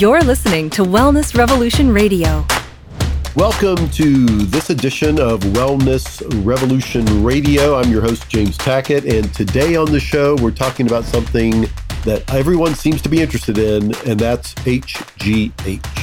[0.00, 2.46] You're listening to Wellness Revolution Radio.
[3.34, 7.74] Welcome to this edition of Wellness Revolution Radio.
[7.74, 11.62] I'm your host, James Tackett, and today on the show, we're talking about something
[12.04, 15.97] that everyone seems to be interested in, and that's HGH.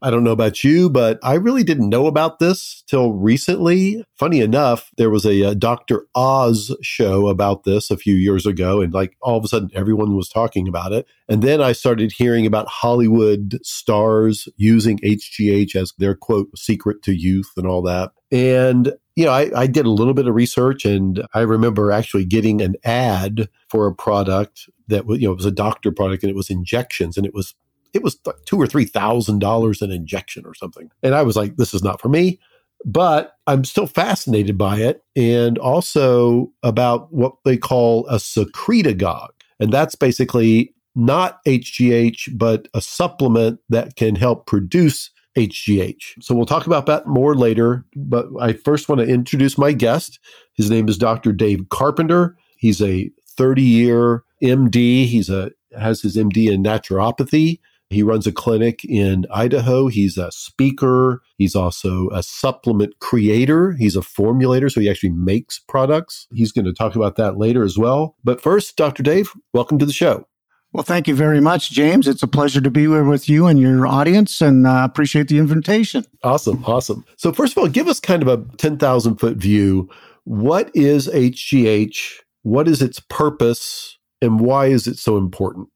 [0.00, 4.04] I don't know about you, but I really didn't know about this till recently.
[4.14, 6.06] Funny enough, there was a, uh, a, Dr.
[6.14, 10.14] Oz show about this a few years ago, and like all of a sudden everyone
[10.16, 11.06] was talking about it.
[11.28, 17.12] And then I started hearing about Hollywood stars using HGH as their quote secret to
[17.12, 18.12] youth and all that.
[18.30, 22.24] And you know, I, I did a little bit of research, and I remember actually
[22.24, 26.22] getting an ad for a product that was, you know, it was a doctor product,
[26.22, 27.56] and it was injections, and it was
[27.94, 30.90] it was like two or three thousand dollars an injection or something.
[31.02, 32.38] And I was like, this is not for me.
[32.84, 39.30] But I'm still fascinated by it and also about what they call a secretagogue.
[39.58, 46.22] And that's basically not HGH, but a supplement that can help produce HGH.
[46.22, 47.84] So we'll talk about that more later.
[47.96, 50.18] But I first want to introduce my guest.
[50.54, 51.32] His name is Dr.
[51.32, 52.36] Dave Carpenter.
[52.56, 55.06] He's a 30 year MD.
[55.06, 57.60] He's a has his MD in naturopathy.
[57.90, 59.88] He runs a clinic in Idaho.
[59.88, 61.22] He's a speaker.
[61.38, 63.72] He's also a supplement creator.
[63.72, 66.26] He's a formulator, so he actually makes products.
[66.32, 68.16] He's going to talk about that later as well.
[68.22, 69.02] But first, Dr.
[69.02, 70.26] Dave, welcome to the show.
[70.72, 72.06] Well, thank you very much, James.
[72.06, 75.38] It's a pleasure to be here with you and your audience, and uh, appreciate the
[75.38, 76.04] invitation.
[76.22, 77.06] Awesome, awesome.
[77.16, 79.88] So, first of all, give us kind of a 10,000 foot view.
[80.24, 82.18] What is HGH?
[82.42, 83.96] What is its purpose?
[84.20, 85.68] And why is it so important?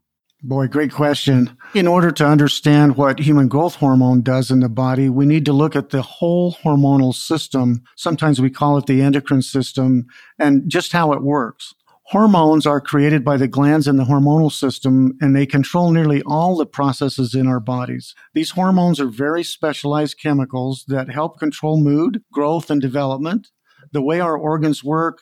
[0.44, 1.56] Boy, great question.
[1.72, 5.52] In order to understand what human growth hormone does in the body, we need to
[5.52, 7.84] look at the whole hormonal system.
[7.96, 10.06] Sometimes we call it the endocrine system
[10.40, 11.74] and just how it works.
[12.06, 16.56] Hormones are created by the glands in the hormonal system and they control nearly all
[16.56, 18.12] the processes in our bodies.
[18.34, 23.52] These hormones are very specialized chemicals that help control mood, growth, and development.
[23.92, 25.20] The way our organs work,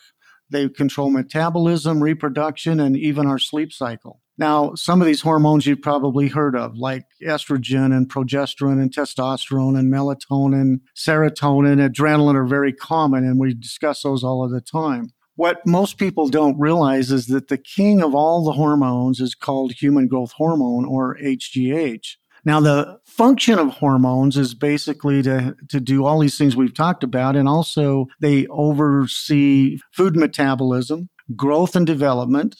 [0.49, 4.19] they control metabolism, reproduction, and even our sleep cycle.
[4.41, 9.77] Now, some of these hormones you've probably heard of, like estrogen and progesterone and testosterone
[9.77, 15.11] and melatonin, serotonin, adrenaline are very common, and we discuss those all of the time.
[15.35, 19.73] What most people don't realize is that the king of all the hormones is called
[19.73, 22.15] human growth hormone or HGH.
[22.43, 27.03] Now, the function of hormones is basically to, to do all these things we've talked
[27.03, 32.55] about, and also they oversee food metabolism, growth and development,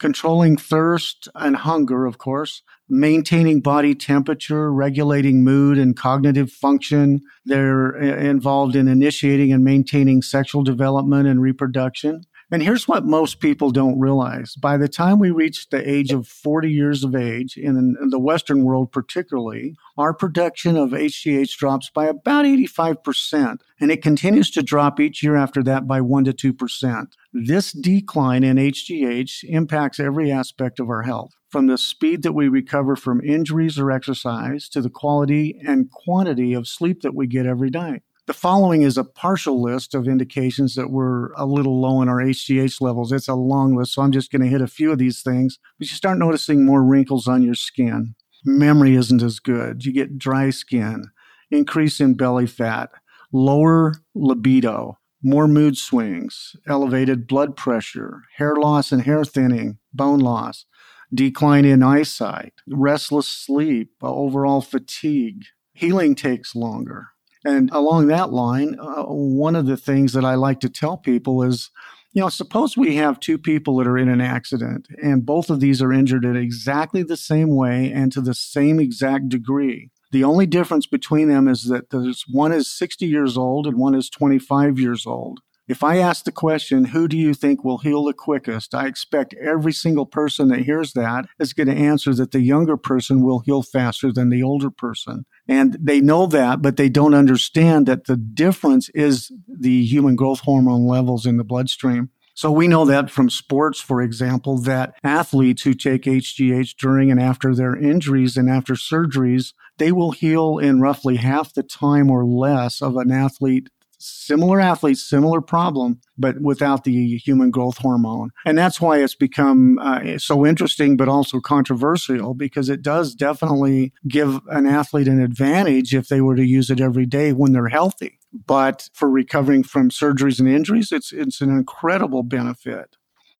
[0.00, 7.20] controlling thirst and hunger, of course, maintaining body temperature, regulating mood and cognitive function.
[7.44, 12.22] They're uh, involved in initiating and maintaining sexual development and reproduction.
[12.52, 14.56] And here's what most people don't realize.
[14.56, 18.64] By the time we reach the age of 40 years of age, in the Western
[18.64, 24.98] world particularly, our production of HGH drops by about 85%, and it continues to drop
[24.98, 27.06] each year after that by 1 to 2%.
[27.32, 32.48] This decline in HGH impacts every aspect of our health, from the speed that we
[32.48, 37.46] recover from injuries or exercise to the quality and quantity of sleep that we get
[37.46, 38.02] every night.
[38.30, 42.18] The following is a partial list of indications that we're a little low in our
[42.18, 43.10] HGH levels.
[43.10, 45.58] It's a long list, so I'm just going to hit a few of these things.
[45.80, 48.14] But you start noticing more wrinkles on your skin.
[48.44, 49.84] Memory isn't as good.
[49.84, 51.06] You get dry skin,
[51.50, 52.90] increase in belly fat,
[53.32, 60.66] lower libido, more mood swings, elevated blood pressure, hair loss and hair thinning, bone loss,
[61.12, 65.46] decline in eyesight, restless sleep, uh, overall fatigue.
[65.72, 67.08] Healing takes longer.
[67.44, 71.42] And along that line, uh, one of the things that I like to tell people
[71.42, 71.70] is,
[72.12, 75.60] you know, suppose we have two people that are in an accident and both of
[75.60, 79.90] these are injured in exactly the same way and to the same exact degree.
[80.12, 81.84] The only difference between them is that
[82.30, 85.40] one is 60 years old and one is 25 years old.
[85.70, 88.74] If I ask the question, who do you think will heal the quickest?
[88.74, 92.76] I expect every single person that hears that is going to answer that the younger
[92.76, 95.26] person will heal faster than the older person.
[95.46, 100.40] And they know that, but they don't understand that the difference is the human growth
[100.40, 102.10] hormone levels in the bloodstream.
[102.34, 107.22] So we know that from sports, for example, that athletes who take HGH during and
[107.22, 112.24] after their injuries and after surgeries, they will heal in roughly half the time or
[112.24, 113.68] less of an athlete
[114.00, 118.30] similar athletes, similar problem, but without the human growth hormone.
[118.44, 123.92] And that's why it's become uh, so interesting, but also controversial because it does definitely
[124.08, 127.68] give an athlete an advantage if they were to use it every day when they're
[127.68, 128.18] healthy.
[128.32, 132.96] But for recovering from surgeries and injuries, it's, it's an incredible benefit.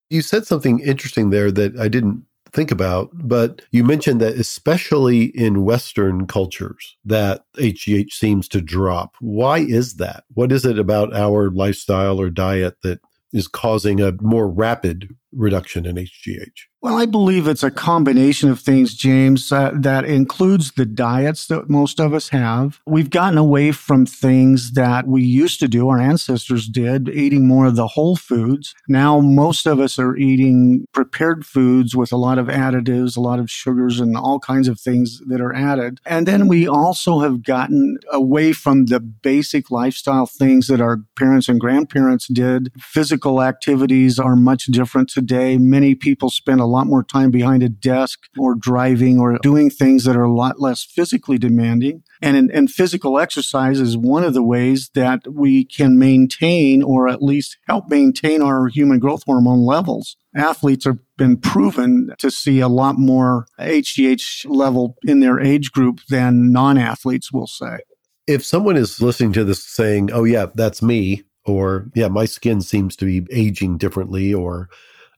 [0.08, 3.10] You said something interesting there that I didn't think about.
[3.12, 9.14] But you mentioned that especially in Western cultures, that HGH seems to drop.
[9.20, 10.24] Why is that?
[10.34, 13.00] What is it about our lifestyle or diet that
[13.32, 16.66] is causing a more rapid reduction in HGH?
[16.82, 21.68] Well, I believe it's a combination of things, James, uh, that includes the diets that
[21.68, 22.80] most of us have.
[22.86, 27.66] We've gotten away from things that we used to do, our ancestors did, eating more
[27.66, 28.74] of the whole foods.
[28.88, 33.40] Now, most of us are eating prepared foods with a lot of additives, a lot
[33.40, 36.00] of sugars, and all kinds of things that are added.
[36.06, 41.46] And then we also have gotten away from the basic lifestyle things that our parents
[41.46, 42.72] and grandparents did.
[42.78, 45.58] Physical activities are much different today.
[45.58, 50.04] Many people spend a lot more time behind a desk or driving or doing things
[50.04, 52.02] that are a lot less physically demanding.
[52.22, 57.22] And, and physical exercise is one of the ways that we can maintain or at
[57.22, 60.16] least help maintain our human growth hormone levels.
[60.34, 66.00] Athletes have been proven to see a lot more HGH level in their age group
[66.08, 67.78] than non athletes will say.
[68.26, 72.60] If someone is listening to this saying, oh, yeah, that's me, or yeah, my skin
[72.60, 74.68] seems to be aging differently, or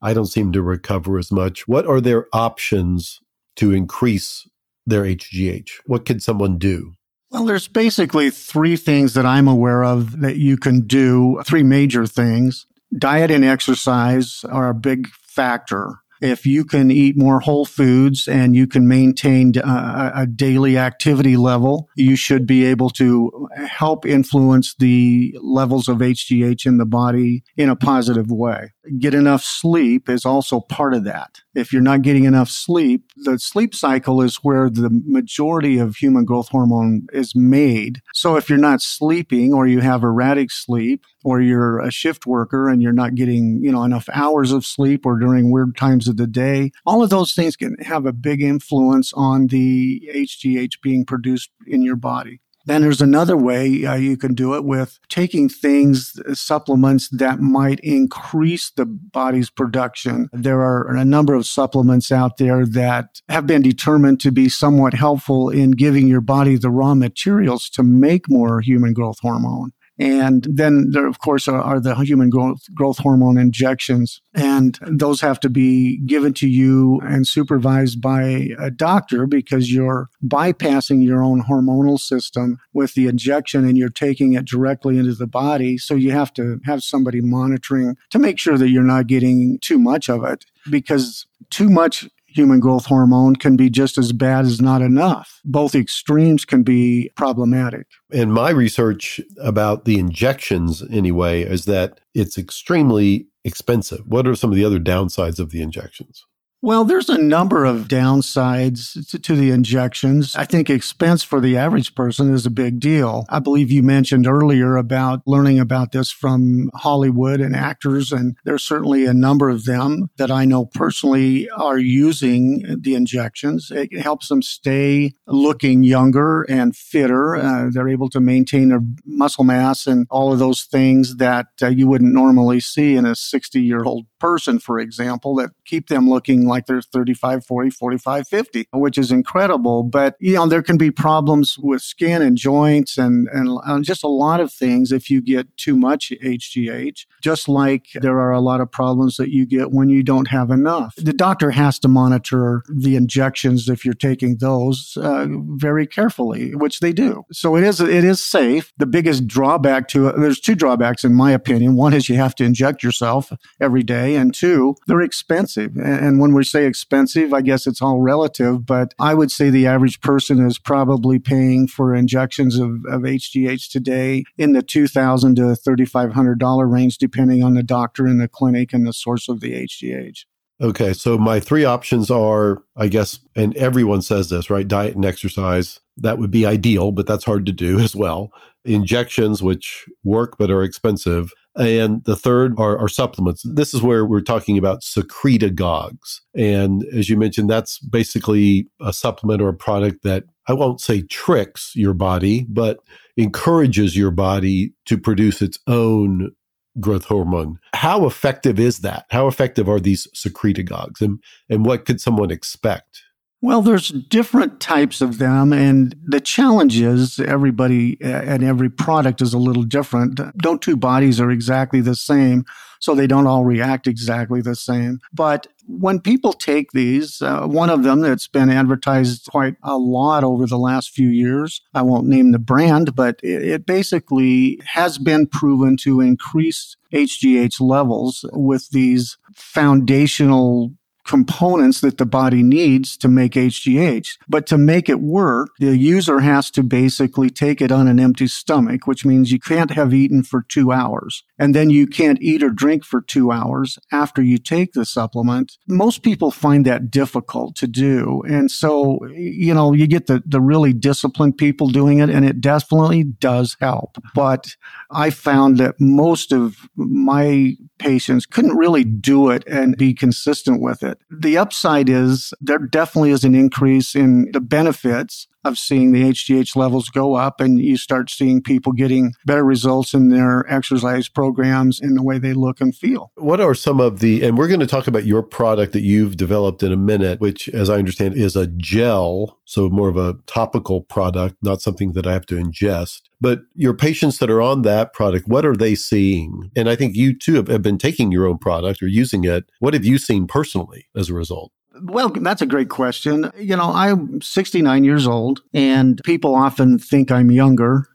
[0.03, 1.67] I don't seem to recover as much.
[1.69, 3.21] What are their options
[3.57, 4.49] to increase
[4.87, 5.71] their HGH?
[5.87, 6.95] What can someone do?
[7.31, 12.07] Well, there's basically three things that I'm aware of that you can do, three major
[12.07, 12.67] things.
[12.99, 18.55] Diet and exercise are a big factor if you can eat more whole foods and
[18.55, 24.07] you can maintain uh, a, a daily activity level, you should be able to help
[24.07, 28.73] influence the levels of HGH in the body in a positive way.
[28.99, 31.41] Get enough sleep is also part of that.
[31.55, 36.25] If you're not getting enough sleep, the sleep cycle is where the majority of human
[36.25, 38.01] growth hormone is made.
[38.15, 42.69] So if you're not sleeping or you have erratic sleep or you're a shift worker
[42.69, 46.17] and you're not getting, you know, enough hours of sleep or during weird times of
[46.17, 51.05] the day, all of those things can have a big influence on the HGH being
[51.05, 52.42] produced in your body.
[52.65, 57.41] Then there's another way uh, you can do it with taking things, uh, supplements that
[57.41, 60.29] might increase the body's production.
[60.33, 64.95] There are a number of supplements out there that have been determined to be somewhat
[64.95, 69.73] helpful in giving your body the raw materials to make more human growth hormone.
[70.03, 74.21] And then there, of course, are, are, the human growth, growth hormone injections.
[74.35, 80.09] And those have to be given to you and supervised by a doctor because you're
[80.27, 85.29] bypassing your own hormonal system with the injection and you're taking it directly into the
[85.29, 85.79] body.
[85.79, 89.79] So you have to have somebody monitoring to make sure that you're not getting too
[89.79, 94.61] much of it because too much human growth hormone can be just as bad as
[94.61, 95.41] not enough.
[95.45, 97.87] Both extremes can be problematic.
[98.13, 104.07] And my research about the injections, anyway, is that it's extremely expensive.
[104.07, 106.25] What are some of the other downsides of the injections?
[106.65, 110.37] Well, there's a number of downsides to, to, the injections.
[110.37, 113.27] I think expense for the average person is a big deal.
[113.29, 118.63] I believe you mentioned earlier about learning about this from Hollywood and actors, and there's
[118.63, 123.73] certainly a number of them that I know personally are using the injections.
[123.75, 127.35] It helps them stay looking younger and fitter.
[127.35, 131.67] Uh, they're able to maintain their muscle mass and all of those things that uh,
[131.67, 136.09] you wouldn't normally see in a 60 year old person, for example, that keep them
[136.09, 139.83] looking like they're 35, 40, 45, 50, which is incredible.
[139.83, 144.05] But, you know, there can be problems with skin and joints and, and, and just
[144.05, 148.41] a lot of things if you get too much HGH, just like there are a
[148.41, 150.95] lot of problems that you get when you don't have enough.
[150.97, 156.81] The doctor has to monitor the injections if you're taking those uh, very carefully, which
[156.81, 157.25] they do.
[157.33, 158.73] So it is, it is safe.
[158.79, 161.77] The biggest drawback to it, there's two drawbacks in my opinion.
[161.77, 165.62] One is you have to inject yourself every day and two, they're expensive.
[165.65, 169.67] And when we say expensive, I guess it's all relative, but I would say the
[169.67, 175.43] average person is probably paying for injections of, of HGH today in the 2,000 to
[175.43, 180.25] $3,500 range, depending on the doctor and the clinic and the source of the HGH.
[180.61, 184.67] Okay, so my three options are, I guess, and everyone says this, right?
[184.67, 185.81] Diet and exercise.
[185.97, 188.31] That would be ideal, but that's hard to do as well.
[188.65, 193.43] Injections, which work but are expensive, and the third are, are, supplements.
[193.45, 196.21] This is where we're talking about secretagogues.
[196.35, 201.03] And as you mentioned, that's basically a supplement or a product that I won't say
[201.03, 202.79] tricks your body, but
[203.17, 206.33] encourages your body to produce its own
[206.81, 207.59] growth hormone.
[207.75, 209.07] How effective is that?
[209.11, 211.01] How effective are these secretagogues?
[211.01, 213.03] And, and what could someone expect?
[213.45, 219.35] Well, there's different types of them, and the challenge is everybody and every product is
[219.35, 220.21] a little different.
[220.45, 222.45] No two bodies are exactly the same.
[222.79, 224.99] so they don't all react exactly the same.
[225.13, 230.25] But when people take these, uh, one of them that's been advertised quite a lot
[230.25, 234.99] over the last few years, I won't name the brand, but it, it basically has
[234.99, 240.73] been proven to increase HGH levels with these foundational
[241.05, 244.19] components that the body needs to make HGH.
[244.29, 248.27] But to make it work, the user has to basically take it on an empty
[248.27, 251.25] stomach, which means you can't have eaten for two hours.
[251.39, 255.59] And then you can't eat or drink for two hours after you take the supplement.
[255.69, 258.23] Most people find that difficult to do.
[258.27, 262.41] And so, you know, you get the, the really disciplined people doing it, and it
[262.41, 263.99] definitely does help.
[264.15, 264.57] But
[264.91, 270.83] I found that most of my patients couldn't really do it and be consistent with
[270.83, 270.92] it.
[271.11, 276.57] The upside is there definitely is an increase in the benefits of seeing the HGH
[276.57, 281.81] levels go up and you start seeing people getting better results in their exercise programs
[281.81, 283.11] in the way they look and feel.
[283.17, 286.17] What are some of the, and we're going to talk about your product that you've
[286.17, 289.39] developed in a minute, which, as I understand, is a gel.
[289.45, 293.03] So more of a topical product, not something that I have to ingest.
[293.21, 296.51] But your patients that are on that product, what are they seeing?
[296.57, 299.45] And I think you too have been taking your own product or using it.
[299.61, 301.53] What have you seen personally as a result?
[301.81, 303.31] Well, that's a great question.
[303.39, 307.87] You know, I'm 69 years old, and people often think I'm younger.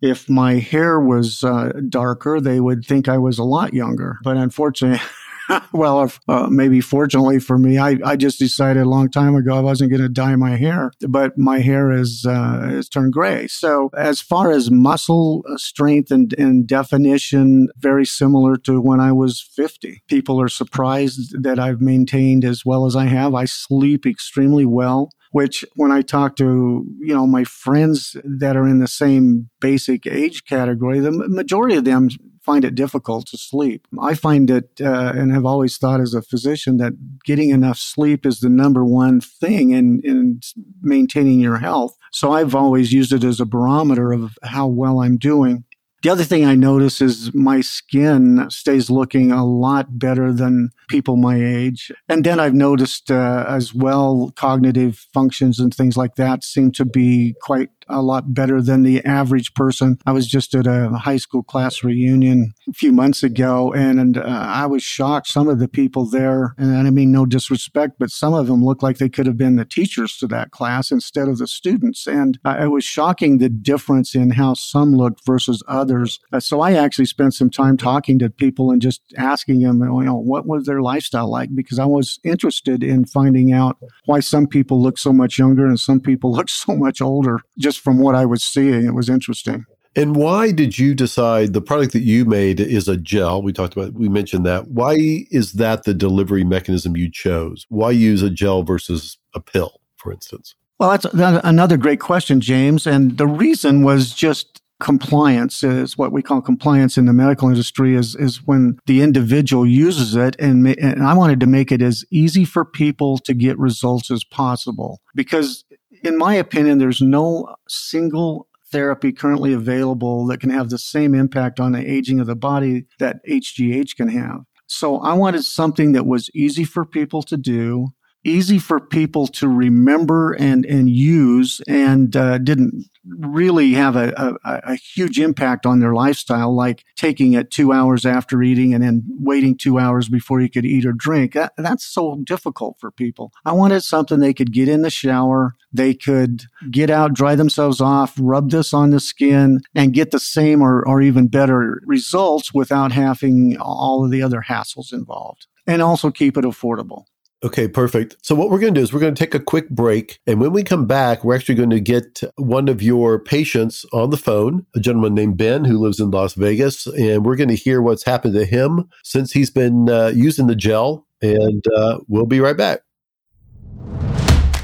[0.00, 4.18] If my hair was uh, darker, they would think I was a lot younger.
[4.22, 5.00] But unfortunately,
[5.72, 9.56] well, if, uh, maybe fortunately for me, I, I just decided a long time ago
[9.56, 13.46] I wasn't going to dye my hair, but my hair is uh, has turned gray.
[13.46, 19.12] So as far as muscle uh, strength and, and definition, very similar to when I
[19.12, 20.02] was 50.
[20.08, 23.34] People are surprised that I've maintained as well as I have.
[23.34, 28.68] I sleep extremely well which when I talk to, you know, my friends that are
[28.68, 32.08] in the same basic age category, the majority of them
[32.44, 33.88] find it difficult to sleep.
[34.00, 36.92] I find it, uh, and have always thought as a physician that
[37.24, 40.38] getting enough sleep is the number one thing in, in
[40.80, 41.96] maintaining your health.
[42.12, 45.64] So I've always used it as a barometer of how well I'm doing.
[46.04, 51.16] The other thing I notice is my skin stays looking a lot better than people
[51.16, 51.90] my age.
[52.10, 56.84] And then I've noticed uh, as well cognitive functions and things like that seem to
[56.84, 59.98] be quite a lot better than the average person.
[60.06, 64.18] I was just at a high school class reunion a few months ago, and, and
[64.18, 65.28] uh, I was shocked.
[65.28, 68.82] Some of the people there, and I mean no disrespect, but some of them looked
[68.82, 72.06] like they could have been the teachers to that class instead of the students.
[72.06, 75.93] And uh, it was shocking the difference in how some looked versus others.
[76.32, 80.04] Uh, so I actually spent some time talking to people and just asking them, you
[80.04, 81.54] know, what was their lifestyle like?
[81.54, 85.78] Because I was interested in finding out why some people look so much younger and
[85.78, 87.40] some people look so much older.
[87.58, 89.64] Just just from what I was seeing, it was interesting.
[89.96, 93.42] And why did you decide the product that you made is a gel?
[93.42, 94.68] We talked about, we mentioned that.
[94.68, 97.64] Why is that the delivery mechanism you chose?
[97.68, 100.54] Why use a gel versus a pill, for instance?
[100.78, 101.06] Well, that's
[101.44, 102.86] another great question, James.
[102.86, 104.53] And the reason was just
[104.84, 109.66] compliance is what we call compliance in the medical industry is, is when the individual
[109.66, 110.36] uses it.
[110.38, 114.24] And, and I wanted to make it as easy for people to get results as
[114.24, 115.64] possible because
[116.02, 121.58] in my opinion, there's no single therapy currently available that can have the same impact
[121.58, 124.40] on the aging of the body that HGH can have.
[124.66, 127.88] So I wanted something that was easy for people to do,
[128.22, 134.60] easy for people to remember and, and use, and uh, didn't really have a, a,
[134.72, 139.02] a, huge impact on their lifestyle, like taking it two hours after eating and then
[139.20, 141.34] waiting two hours before you could eat or drink.
[141.34, 143.32] That, that's so difficult for people.
[143.44, 147.80] I wanted something they could get in the shower, they could get out, dry themselves
[147.80, 152.54] off, rub this on the skin, and get the same or, or even better results
[152.54, 155.46] without having all of the other hassles involved.
[155.66, 157.04] And also keep it affordable.
[157.44, 158.16] Okay, perfect.
[158.22, 160.18] So, what we're going to do is we're going to take a quick break.
[160.26, 164.08] And when we come back, we're actually going to get one of your patients on
[164.08, 166.86] the phone, a gentleman named Ben who lives in Las Vegas.
[166.86, 170.56] And we're going to hear what's happened to him since he's been uh, using the
[170.56, 171.06] gel.
[171.20, 172.80] And uh, we'll be right back.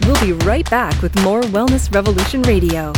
[0.06, 2.94] We'll be right back with more Wellness Revolution Radio.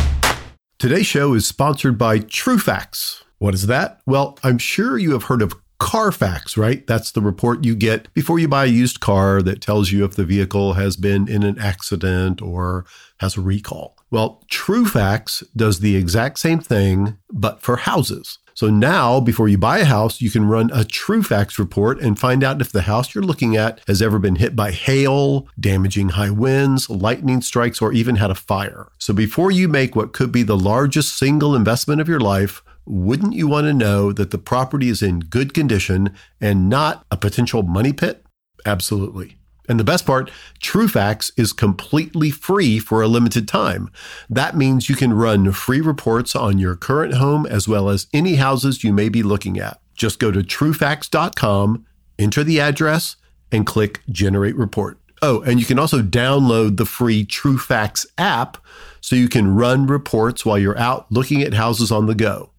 [0.79, 3.23] Today's show is sponsored by TrueFax.
[3.39, 3.99] What is that?
[4.05, 6.85] Well, I'm sure you have heard of Carfax, right?
[6.87, 10.15] That's the report you get before you buy a used car that tells you if
[10.15, 12.85] the vehicle has been in an accident or
[13.19, 13.97] has a recall.
[14.09, 18.39] Well, TrueFax does the exact same thing, but for houses.
[18.55, 22.43] So now, before you buy a house, you can run a TrueFax report and find
[22.43, 26.29] out if the house you're looking at has ever been hit by hail, damaging high
[26.29, 28.89] winds, lightning strikes, or even had a fire.
[28.99, 33.33] So before you make what could be the largest single investment of your life, wouldn't
[33.33, 37.63] you want to know that the property is in good condition and not a potential
[37.63, 38.25] money pit?
[38.65, 39.37] Absolutely.
[39.69, 40.29] And the best part,
[40.61, 43.89] TrueFax is completely free for a limited time.
[44.29, 48.35] That means you can run free reports on your current home as well as any
[48.35, 49.79] houses you may be looking at.
[49.95, 51.85] Just go to truefax.com,
[52.19, 53.15] enter the address,
[53.51, 54.97] and click Generate Report.
[55.21, 58.57] Oh, and you can also download the free TrueFax app
[58.99, 62.49] so you can run reports while you're out looking at houses on the go.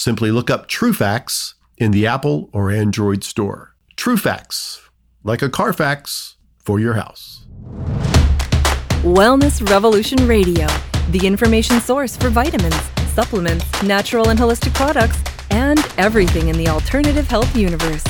[0.00, 3.74] Simply look up TrueFax in the Apple or Android store.
[3.98, 4.80] TrueFax,
[5.24, 7.44] like a Carfax for your house.
[9.02, 10.66] Wellness Revolution Radio,
[11.10, 12.80] the information source for vitamins,
[13.12, 15.18] supplements, natural and holistic products,
[15.50, 18.04] and everything in the alternative health universe.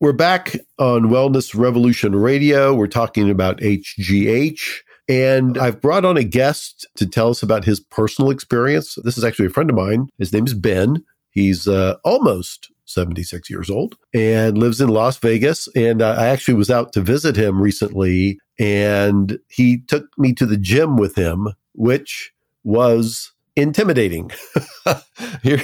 [0.00, 2.74] We're back on Wellness Revolution Radio.
[2.74, 4.60] We're talking about HGH.
[5.08, 8.98] And I've brought on a guest to tell us about his personal experience.
[9.04, 10.08] This is actually a friend of mine.
[10.18, 11.04] His name is Ben.
[11.30, 15.68] He's uh, almost 76 years old and lives in Las Vegas.
[15.74, 20.46] And uh, I actually was out to visit him recently, and he took me to
[20.46, 22.32] the gym with him, which
[22.64, 24.30] was intimidating.
[25.42, 25.58] here,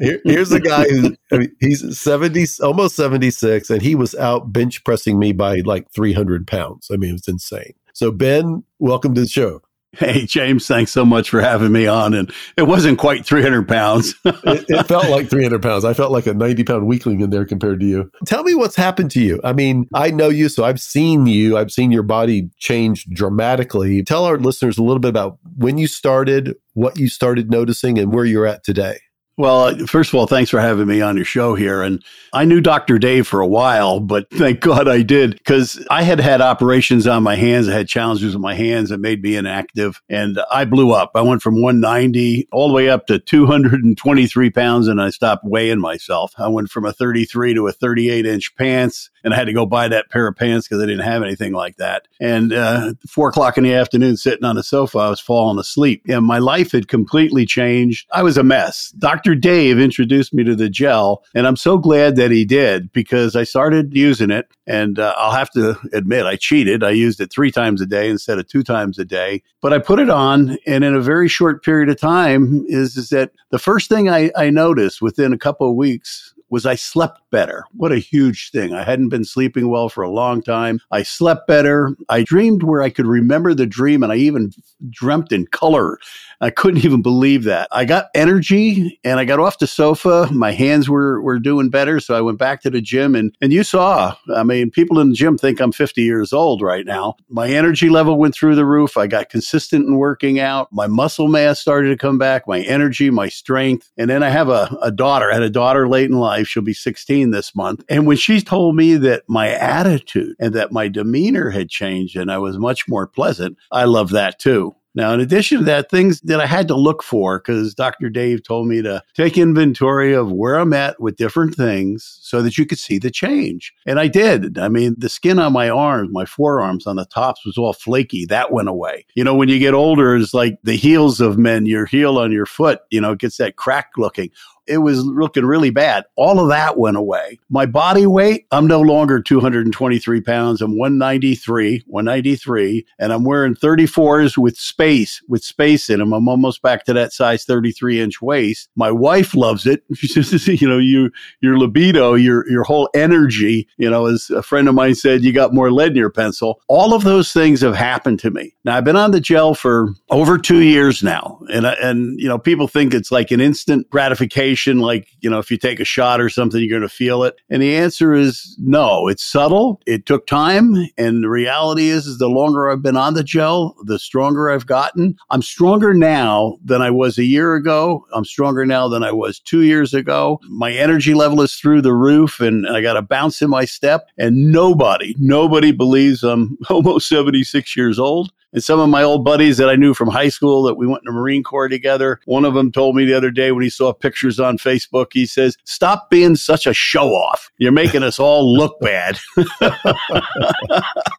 [0.00, 4.52] here, here's a guy who I mean, he's 70, almost 76, and he was out
[4.52, 6.90] bench pressing me by like 300 pounds.
[6.92, 7.74] I mean, it was insane.
[7.94, 9.62] So, Ben, welcome to the show.
[9.92, 12.14] Hey, James, thanks so much for having me on.
[12.14, 14.14] And it wasn't quite 300 pounds.
[14.24, 15.84] it, it, felt like 300 pounds.
[15.84, 18.10] I felt like a 90 pound weakling in there compared to you.
[18.24, 19.40] Tell me what's happened to you.
[19.42, 21.58] I mean, I know you, so I've seen you.
[21.58, 24.04] I've seen your body change dramatically.
[24.04, 28.12] Tell our listeners a little bit about when you started, what you started noticing, and
[28.12, 29.00] where you're at today.
[29.40, 31.80] Well, first of all, thanks for having me on your show here.
[31.82, 32.04] And
[32.34, 32.98] I knew Dr.
[32.98, 37.22] Dave for a while, but thank God I did because I had had operations on
[37.22, 37.66] my hands.
[37.66, 41.12] I had challenges with my hands that made me inactive and I blew up.
[41.14, 45.80] I went from 190 all the way up to 223 pounds and I stopped weighing
[45.80, 46.34] myself.
[46.36, 49.64] I went from a 33 to a 38 inch pants and I had to go
[49.64, 52.08] buy that pair of pants because I didn't have anything like that.
[52.20, 56.02] And uh, four o'clock in the afternoon, sitting on the sofa, I was falling asleep
[56.08, 58.06] and my life had completely changed.
[58.12, 58.90] I was a mess.
[58.98, 59.29] Dr.
[59.30, 59.40] Dr.
[59.40, 63.44] Dave introduced me to the gel, and I'm so glad that he did because I
[63.44, 64.48] started using it.
[64.66, 66.82] And uh, I'll have to admit, I cheated.
[66.82, 69.44] I used it three times a day instead of two times a day.
[69.60, 73.10] But I put it on, and in a very short period of time, is, is
[73.10, 77.20] that the first thing I, I noticed within a couple of weeks was I slept
[77.30, 77.64] better.
[77.72, 78.74] What a huge thing.
[78.74, 80.80] I hadn't been sleeping well for a long time.
[80.90, 81.96] I slept better.
[82.08, 84.52] I dreamed where I could remember the dream and I even
[84.90, 85.98] dreamt in color.
[86.40, 87.68] I couldn't even believe that.
[87.70, 90.28] I got energy and I got off the sofa.
[90.32, 92.00] My hands were, were doing better.
[92.00, 95.10] So I went back to the gym and, and you saw, I mean, people in
[95.10, 97.16] the gym think I'm 50 years old right now.
[97.28, 98.96] My energy level went through the roof.
[98.96, 100.72] I got consistent in working out.
[100.72, 103.90] My muscle mass started to come back, my energy, my strength.
[103.98, 105.30] And then I have a, a daughter.
[105.30, 106.39] I had a daughter late in life.
[106.44, 107.84] She'll be 16 this month.
[107.88, 112.30] And when she told me that my attitude and that my demeanor had changed and
[112.30, 114.74] I was much more pleasant, I love that too.
[114.94, 118.10] Now, in addition to that, things that I had to look for, because Dr.
[118.10, 122.58] Dave told me to take inventory of where I'm at with different things so that
[122.58, 123.72] you could see the change.
[123.86, 124.58] And I did.
[124.58, 128.26] I mean, the skin on my arms, my forearms on the tops was all flaky.
[128.26, 129.06] That went away.
[129.14, 132.32] You know, when you get older, it's like the heels of men, your heel on
[132.32, 134.30] your foot, you know, it gets that crack looking
[134.66, 136.04] it was looking really bad.
[136.16, 137.38] All of that went away.
[137.48, 140.62] My body weight, I'm no longer 223 pounds.
[140.62, 146.12] I'm 193, 193, and I'm wearing 34s with space, with space in them.
[146.12, 148.68] I'm almost back to that size 33 inch waist.
[148.76, 149.82] My wife loves it.
[149.94, 154.42] She says, you know, you, your libido, your, your whole energy, you know, as a
[154.42, 156.60] friend of mine said, you got more lead in your pencil.
[156.68, 158.54] All of those things have happened to me.
[158.64, 161.40] Now I've been on the gel for over two years now.
[161.52, 165.50] And, and, you know, people think it's like an instant gratification like, you know, if
[165.50, 167.36] you take a shot or something, you're going to feel it?
[167.48, 169.08] And the answer is no.
[169.08, 169.80] It's subtle.
[169.86, 170.74] It took time.
[170.96, 174.66] And the reality is, is the longer I've been on the gel, the stronger I've
[174.66, 175.16] gotten.
[175.30, 178.06] I'm stronger now than I was a year ago.
[178.12, 180.40] I'm stronger now than I was two years ago.
[180.48, 184.08] My energy level is through the roof and I got a bounce in my step.
[184.18, 188.32] And nobody, nobody believes I'm almost 76 years old.
[188.52, 191.04] And some of my old buddies that I knew from high school that we went
[191.04, 193.92] the Marine Corps together, one of them told me the other day when he saw
[193.92, 197.50] pictures on Facebook, he says, Stop being such a show off.
[197.58, 199.18] You're making us all look bad.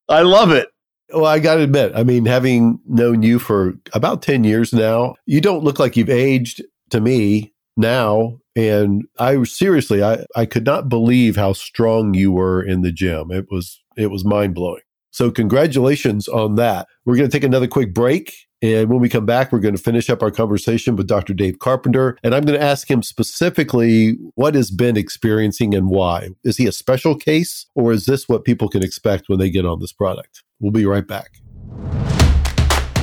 [0.09, 0.69] I love it.
[1.13, 5.15] Well, I got to admit, I mean, having known you for about 10 years now,
[5.25, 8.37] you don't look like you've aged to me now.
[8.55, 13.31] And I seriously, I, I could not believe how strong you were in the gym.
[13.31, 14.81] It was, it was mind blowing.
[15.11, 16.87] So, congratulations on that.
[17.05, 18.33] We're going to take another quick break.
[18.63, 21.33] And when we come back, we're going to finish up our conversation with Dr.
[21.33, 22.17] Dave Carpenter.
[22.23, 26.29] And I'm going to ask him specifically what has Ben experiencing and why.
[26.43, 29.65] Is he a special case or is this what people can expect when they get
[29.65, 30.43] on this product?
[30.59, 31.31] We'll be right back.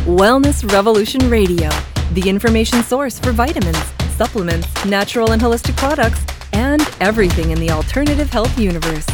[0.06, 1.70] Wellness Revolution Radio,
[2.12, 3.82] the information source for vitamins,
[4.14, 9.06] supplements, natural and holistic products, and everything in the alternative health universe.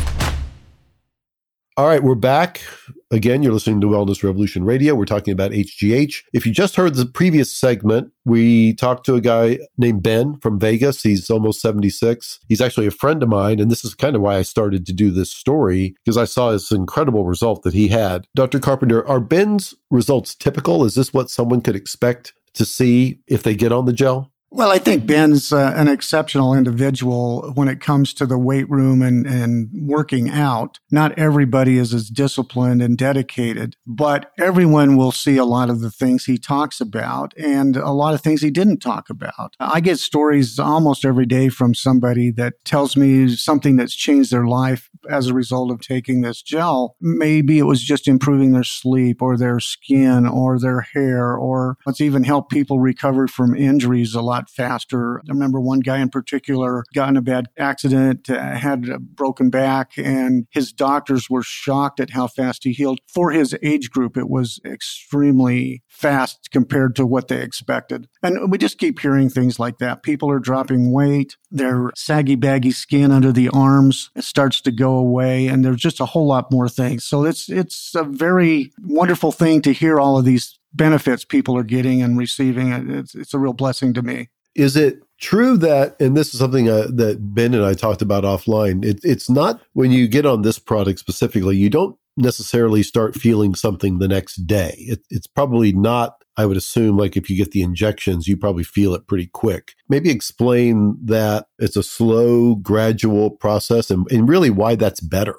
[1.77, 2.63] All right, we're back.
[3.11, 4.95] Again, you're listening to Wellness Revolution Radio.
[4.95, 6.23] We're talking about HGH.
[6.33, 10.61] If you just heard the previous segment, we talked to a guy named Ben from
[10.61, 11.03] Vegas.
[11.03, 12.39] He's almost 76.
[12.49, 13.59] He's actually a friend of mine.
[13.59, 16.53] And this is kind of why I started to do this story because I saw
[16.53, 18.29] this incredible result that he had.
[18.37, 18.61] Dr.
[18.61, 20.85] Carpenter, are Ben's results typical?
[20.85, 24.31] Is this what someone could expect to see if they get on the gel?
[24.57, 29.03] Well, I think Ben's uh, an exceptional individual when it comes to the weight room
[29.03, 30.79] and, and working out.
[30.93, 35.91] Not everybody is as disciplined and dedicated, but everyone will see a lot of the
[35.91, 39.57] things he talks about and a lot of things he didn't talk about.
[39.59, 44.47] I get stories almost every day from somebody that tells me something that's changed their
[44.47, 46.95] life as a result of taking this gel.
[47.01, 52.01] Maybe it was just improving their sleep or their skin or their hair, or it's
[52.01, 55.19] even helped people recover from injuries a lot lot faster.
[55.19, 59.51] I remember one guy in particular got in a bad accident, uh, had a broken
[59.51, 63.01] back, and his doctors were shocked at how fast he healed.
[63.13, 68.09] For his age group, it was extremely fast compared to what they expected.
[68.23, 70.03] And we just keep hearing things like that.
[70.03, 75.47] People are dropping weight, their saggy, baggy skin under the arms starts to go away,
[75.47, 77.05] and there's just a whole lot more things.
[77.05, 81.65] So it's it's a very wonderful thing to hear all of these benefits people are
[81.65, 82.73] getting and receiving.
[82.73, 84.29] It's, it's a real blessing to me.
[84.55, 88.25] Is it true that, and this is something uh, that Ben and I talked about
[88.25, 93.17] offline, it, it's not when you get on this product specifically, you don't necessarily start
[93.17, 94.75] feeling something the next day.
[94.79, 98.65] It, it's probably not, I would assume, like if you get the injections, you probably
[98.65, 99.75] feel it pretty quick.
[99.89, 105.37] Maybe explain that it's a slow, gradual process and, and really why that's better.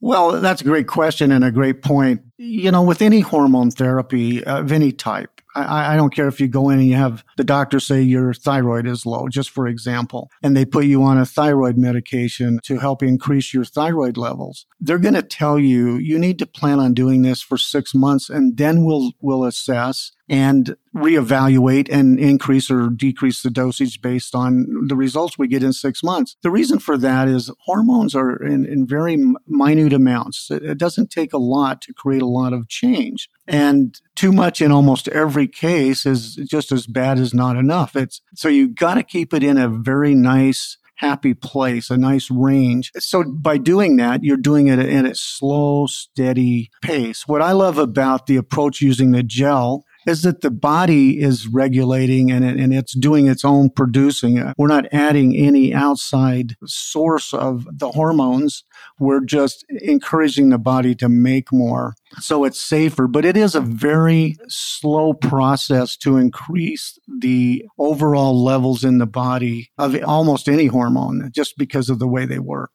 [0.00, 2.20] Well, that's a great question and a great point.
[2.36, 6.48] You know, with any hormone therapy of any type, I, I, don't care if you
[6.48, 10.30] go in and you have the doctor say your thyroid is low, just for example,
[10.42, 14.66] and they put you on a thyroid medication to help increase your thyroid levels.
[14.80, 18.28] They're going to tell you you need to plan on doing this for six months,
[18.28, 24.86] and then we'll we'll assess and reevaluate and increase or decrease the dosage based on
[24.86, 26.36] the results we get in six months.
[26.42, 30.50] The reason for that is hormones are in, in very minute amounts.
[30.50, 33.28] It, it doesn't take a lot to create a lot of change.
[33.46, 37.96] And too much in almost every case is just as bad as not enough.
[37.96, 42.28] It's so you got to keep it in a very nice happy place, a nice
[42.30, 42.90] range.
[42.98, 47.26] So by doing that, you're doing it at a slow, steady pace.
[47.26, 52.32] What I love about the approach using the gel is that the body is regulating
[52.32, 54.38] and, it, and it's doing its own producing.
[54.38, 58.64] Uh, we're not adding any outside source of the hormones.
[58.98, 61.94] We're just encouraging the body to make more.
[62.20, 68.84] So it's safer, but it is a very slow process to increase the overall levels
[68.84, 72.70] in the body of almost any hormone just because of the way they work.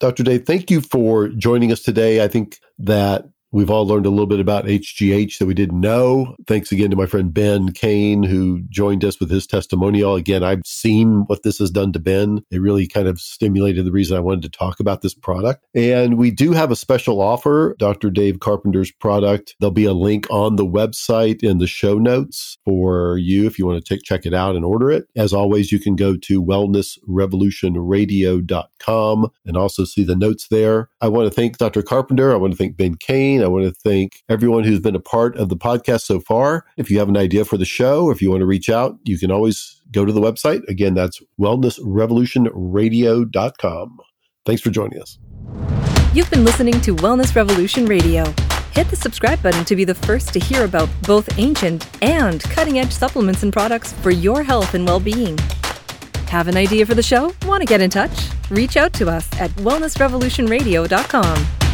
[0.00, 0.22] Dr.
[0.22, 2.22] Dave, thank you for joining us today.
[2.22, 6.36] I think that We've all learned a little bit about HGH that we didn't know.
[6.46, 10.16] Thanks again to my friend Ben Kane, who joined us with his testimonial.
[10.16, 12.42] Again, I've seen what this has done to Ben.
[12.50, 15.64] It really kind of stimulated the reason I wanted to talk about this product.
[15.74, 18.10] And we do have a special offer, Dr.
[18.10, 19.54] Dave Carpenter's product.
[19.60, 23.64] There'll be a link on the website in the show notes for you if you
[23.66, 25.06] want to take, check it out and order it.
[25.16, 30.90] As always, you can go to wellnessrevolutionradio.com and also see the notes there.
[31.00, 31.82] I want to thank Dr.
[31.82, 32.30] Carpenter.
[32.32, 33.37] I want to thank Ben Kane.
[33.42, 36.66] I want to thank everyone who's been a part of the podcast so far.
[36.76, 39.18] If you have an idea for the show, if you want to reach out, you
[39.18, 40.66] can always go to the website.
[40.68, 43.98] Again, that's wellnessrevolutionradio.com.
[44.46, 45.18] Thanks for joining us.
[46.14, 48.24] You've been listening to Wellness Revolution Radio.
[48.72, 52.78] Hit the subscribe button to be the first to hear about both ancient and cutting
[52.78, 55.36] edge supplements and products for your health and well being.
[56.28, 57.34] Have an idea for the show?
[57.44, 58.28] Want to get in touch?
[58.50, 61.67] Reach out to us at wellnessrevolutionradio.com.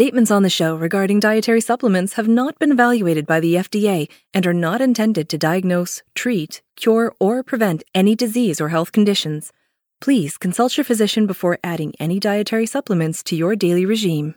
[0.00, 4.46] Statements on the show regarding dietary supplements have not been evaluated by the FDA and
[4.46, 9.52] are not intended to diagnose, treat, cure, or prevent any disease or health conditions.
[10.00, 14.36] Please consult your physician before adding any dietary supplements to your daily regime.